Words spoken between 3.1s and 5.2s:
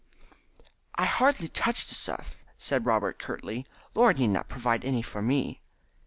curtly; "Laura need not provide any